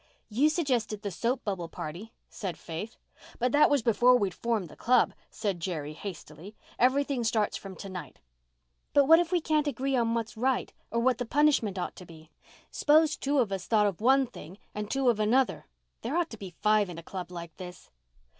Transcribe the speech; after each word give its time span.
"You 0.29 0.49
suggested 0.49 1.03
the 1.03 1.11
soap 1.11 1.43
bubble 1.43 1.69
party," 1.69 2.11
said 2.27 2.57
Faith. 2.57 2.97
"But 3.37 3.51
that 3.51 3.69
was 3.69 3.83
before 3.83 4.17
we'd 4.17 4.33
formed 4.33 4.67
the 4.67 4.75
club," 4.75 5.13
said 5.29 5.59
Jerry 5.59 5.93
hastily. 5.93 6.55
"Everything 6.79 7.23
starts 7.23 7.55
from 7.55 7.75
to 7.75 7.87
night." 7.87 8.17
"But 8.93 9.05
what 9.05 9.19
if 9.19 9.31
we 9.31 9.39
can't 9.39 9.67
agree 9.67 9.95
on 9.95 10.15
what's 10.15 10.35
right, 10.35 10.73
or 10.89 10.99
what 11.01 11.19
the 11.19 11.25
punishment 11.27 11.77
ought 11.77 11.95
to 11.97 12.07
be? 12.07 12.31
S'pose 12.71 13.15
two 13.15 13.37
of 13.37 13.51
us 13.51 13.67
thought 13.67 13.85
of 13.85 14.01
one 14.01 14.25
thing 14.25 14.57
and 14.73 14.89
two 14.89 15.07
another. 15.11 15.67
There 16.01 16.17
ought 16.17 16.31
to 16.31 16.37
be 16.37 16.49
five 16.59 16.89
in 16.89 16.97
a 16.97 17.03
club 17.03 17.29
like 17.29 17.55
this." 17.57 17.91